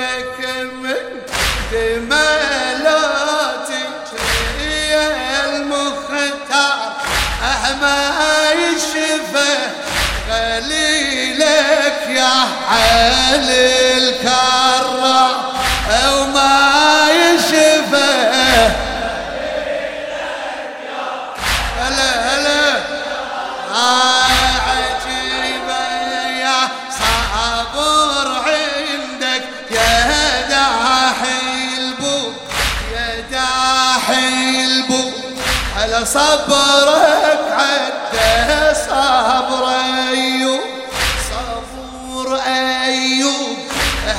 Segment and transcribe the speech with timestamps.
[0.00, 0.40] لك
[0.82, 0.96] من
[1.72, 3.20] جمالاتك
[4.90, 5.06] يا
[5.56, 6.92] المختار
[7.42, 7.98] أهما
[8.52, 9.54] يشفى
[10.28, 12.34] خليلك يا
[12.68, 13.79] حالي
[36.04, 39.68] صبرك عدى صبر
[40.12, 40.60] أيوب.
[41.30, 42.40] صبور
[42.84, 43.56] أيوب.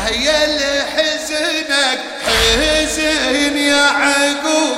[0.05, 4.77] هيا لحزنك حزن يا عقوب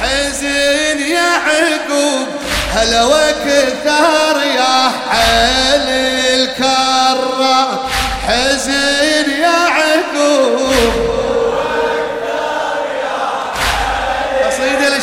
[0.00, 2.28] حزن يا عقوب
[2.74, 5.88] هلا وكثر يا حل
[6.34, 7.88] الكرة
[8.28, 9.59] حزن يا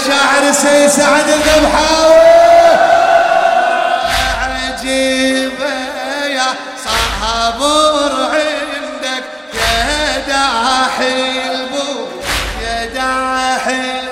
[0.07, 2.37] قصيدة للشاعر السيد سعد الذبحاوي
[4.41, 5.73] عجيبة
[6.27, 6.45] يا
[6.85, 12.07] صابر عندك يا داحي البو
[12.63, 14.07] يا داحي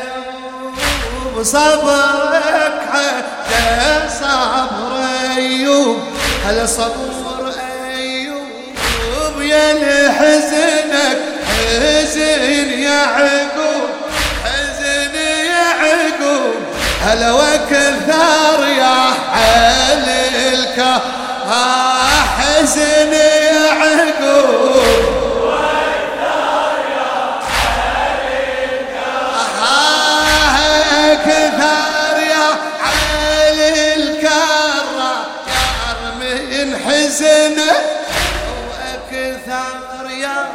[1.43, 5.05] صبرك حتى صبر
[5.37, 5.99] أيوب
[6.45, 7.53] هل صبر
[7.95, 9.73] أيوب يا
[17.15, 20.09] هلا وكثر يا حل
[20.53, 20.85] الك
[22.37, 24.85] حزن يا عقوب
[31.25, 32.47] كثر يا
[33.11, 35.25] علي الكرة
[35.89, 36.75] يا
[39.13, 40.47] وأكثر يا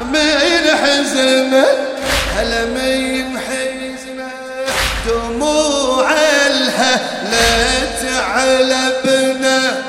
[0.00, 1.89] من
[5.06, 6.12] دموع
[6.46, 8.02] الهلت
[8.34, 9.84] على ابنه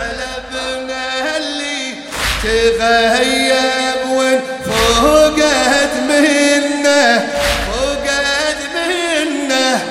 [0.00, 1.94] على ابنه اللي
[2.42, 7.28] تغيب وين فوقت منه
[7.72, 9.82] فوقت منه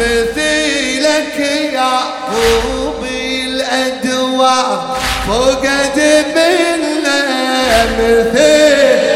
[0.00, 1.38] مثيلك
[1.72, 1.98] يا
[2.32, 5.98] طوبي الأدواء فوقت
[6.36, 7.20] منه
[7.98, 9.10] مثيل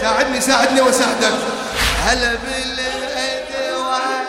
[0.00, 1.51] ساعدني ساعدني وساعدك.
[2.06, 4.24] هلا بالأدوار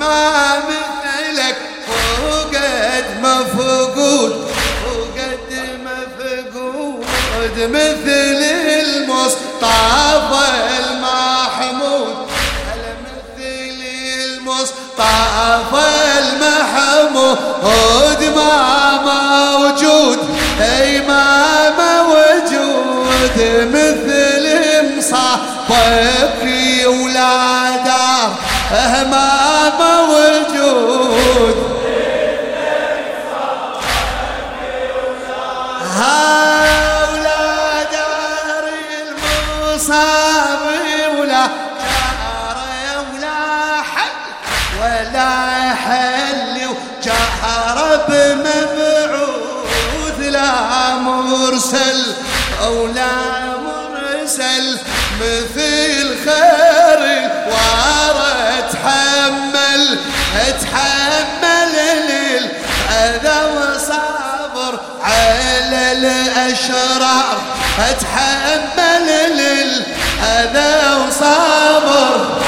[0.00, 1.56] ما مثلك
[1.86, 4.50] فوقد مفقود
[4.84, 5.52] فوقد
[5.84, 7.04] مفقود
[7.58, 8.40] مثل
[8.86, 10.46] المصطفى
[10.78, 12.16] المحمود.
[12.68, 13.82] هلا مثل
[14.24, 15.97] المصطفى
[28.71, 29.26] ولادار
[66.68, 67.42] الأشرار
[67.78, 72.40] اتحمل للأذى وصبر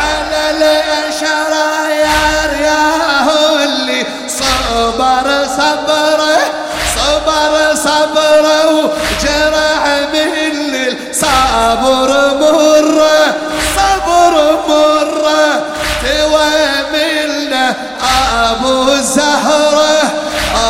[0.00, 1.51] على الأشرار.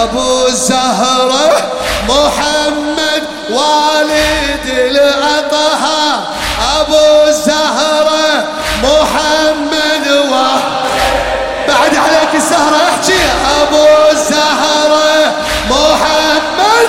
[0.02, 1.72] أبو الزهره
[2.08, 6.20] محمد والد الأطهار
[6.81, 8.44] أبو الزهره
[8.82, 10.34] محمد و
[11.69, 13.22] بعد عليك السهره احكي.
[13.62, 15.34] أبو الزهره
[15.70, 16.88] محمد.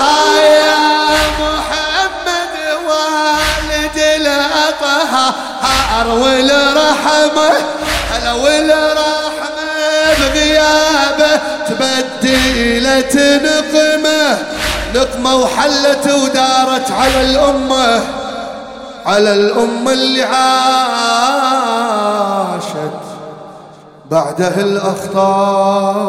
[0.00, 0.76] آه يا
[1.40, 2.54] محمد
[2.88, 5.34] والد الأطهار
[6.08, 7.50] والرحمة
[8.12, 8.89] هلا والرحمة
[12.98, 14.38] تبدلت نقمة
[14.94, 18.00] نقمة وحلت ودارت على الأمة
[19.06, 20.40] على الأمة اللي عاشت
[24.10, 26.00] بعده الأخطار